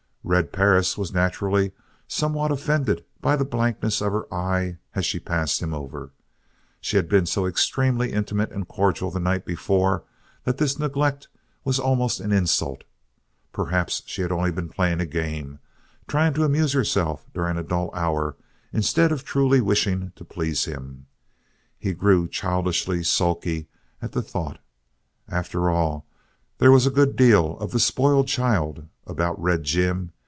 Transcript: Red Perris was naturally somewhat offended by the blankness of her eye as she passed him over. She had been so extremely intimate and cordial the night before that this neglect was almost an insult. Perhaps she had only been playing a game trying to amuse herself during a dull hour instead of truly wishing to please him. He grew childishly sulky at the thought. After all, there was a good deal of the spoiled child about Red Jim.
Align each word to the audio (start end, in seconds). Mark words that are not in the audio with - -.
Red 0.23 0.53
Perris 0.53 0.99
was 0.99 1.11
naturally 1.11 1.71
somewhat 2.07 2.51
offended 2.51 3.03
by 3.21 3.35
the 3.35 3.43
blankness 3.43 4.01
of 4.01 4.11
her 4.13 4.31
eye 4.31 4.77
as 4.93 5.03
she 5.03 5.19
passed 5.19 5.63
him 5.63 5.73
over. 5.73 6.11
She 6.79 6.95
had 6.95 7.09
been 7.09 7.25
so 7.25 7.47
extremely 7.47 8.13
intimate 8.13 8.51
and 8.51 8.67
cordial 8.67 9.09
the 9.09 9.19
night 9.19 9.45
before 9.45 10.03
that 10.43 10.59
this 10.59 10.77
neglect 10.77 11.27
was 11.65 11.79
almost 11.79 12.19
an 12.19 12.31
insult. 12.31 12.83
Perhaps 13.51 14.03
she 14.05 14.21
had 14.21 14.31
only 14.31 14.51
been 14.51 14.69
playing 14.69 15.01
a 15.01 15.07
game 15.07 15.57
trying 16.07 16.35
to 16.35 16.43
amuse 16.45 16.73
herself 16.73 17.25
during 17.33 17.57
a 17.57 17.63
dull 17.63 17.89
hour 17.95 18.37
instead 18.71 19.11
of 19.11 19.25
truly 19.25 19.59
wishing 19.59 20.13
to 20.15 20.23
please 20.23 20.65
him. 20.65 21.07
He 21.79 21.93
grew 21.95 22.27
childishly 22.27 23.01
sulky 23.01 23.69
at 24.03 24.11
the 24.11 24.21
thought. 24.21 24.59
After 25.27 25.71
all, 25.71 26.05
there 26.59 26.71
was 26.71 26.85
a 26.85 26.91
good 26.91 27.15
deal 27.15 27.57
of 27.57 27.71
the 27.71 27.79
spoiled 27.79 28.27
child 28.27 28.87
about 29.07 29.41
Red 29.41 29.63
Jim. 29.63 30.11